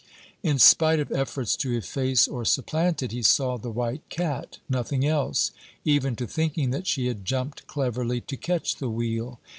In 0.41 0.57
spite 0.57 0.99
of 0.99 1.11
efforts 1.11 1.55
to 1.57 1.77
efface 1.77 2.27
or 2.27 2.43
supplant 2.43 3.03
it, 3.03 3.11
he 3.11 3.21
saw 3.21 3.57
the 3.59 3.69
white 3.69 4.01
cat, 4.09 4.57
nothing 4.67 5.05
else, 5.05 5.51
even 5.85 6.15
to 6.15 6.25
thinking 6.25 6.71
that 6.71 6.87
she 6.87 7.05
had 7.05 7.23
jumped 7.23 7.67
cleverly 7.67 8.19
to 8.21 8.35
catch 8.35 8.77
the 8.77 8.89
wheel. 8.89 9.39